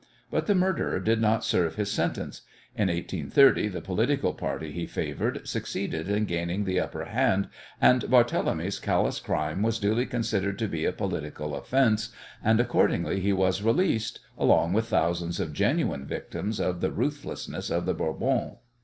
But 0.31 0.47
the 0.47 0.55
murderer 0.55 0.99
did 0.99 1.21
not 1.21 1.43
serve 1.43 1.75
his 1.75 1.91
sentence. 1.91 2.41
In 2.75 2.87
1830 2.87 3.67
the 3.67 3.81
political 3.81 4.33
party 4.33 4.71
he 4.71 4.87
favoured 4.87 5.47
succeeded 5.47 6.09
in 6.09 6.25
gaining 6.25 6.63
the 6.65 6.79
upper 6.79 7.05
hand, 7.05 7.49
and 7.79 8.01
Barthélemy's 8.05 8.79
callous 8.79 9.19
crime 9.19 9.61
was 9.61 9.77
duly 9.77 10.07
considered 10.07 10.57
to 10.57 10.67
be 10.67 10.85
a 10.85 10.91
"political 10.91 11.53
offence," 11.55 12.09
and 12.43 12.59
accordingly 12.59 13.19
he 13.19 13.31
was 13.31 13.61
released, 13.61 14.19
along 14.39 14.73
with 14.73 14.87
thousands 14.87 15.39
of 15.39 15.53
genuine 15.53 16.07
victims 16.07 16.59
of 16.59 16.81
the 16.81 16.89
ruthlessness 16.91 17.69
of 17.69 17.85
the 17.85 17.93
Bourbons. 17.93 18.55